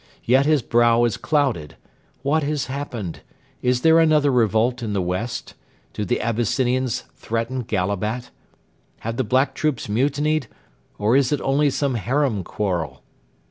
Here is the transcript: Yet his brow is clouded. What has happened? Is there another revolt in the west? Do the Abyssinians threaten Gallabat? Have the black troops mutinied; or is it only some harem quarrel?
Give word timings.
Yet 0.23 0.47
his 0.47 0.63
brow 0.63 1.03
is 1.03 1.15
clouded. 1.15 1.75
What 2.23 2.41
has 2.41 2.65
happened? 2.65 3.19
Is 3.61 3.81
there 3.81 3.99
another 3.99 4.31
revolt 4.31 4.81
in 4.81 4.93
the 4.93 4.99
west? 4.99 5.53
Do 5.93 6.03
the 6.05 6.19
Abyssinians 6.19 7.01
threaten 7.15 7.61
Gallabat? 7.61 8.31
Have 9.01 9.17
the 9.17 9.23
black 9.23 9.53
troops 9.53 9.87
mutinied; 9.87 10.47
or 10.97 11.15
is 11.15 11.31
it 11.31 11.39
only 11.41 11.69
some 11.69 11.93
harem 11.93 12.43
quarrel? 12.43 13.03